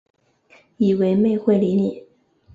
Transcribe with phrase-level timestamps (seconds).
[0.77, 2.07] 以为妹会理你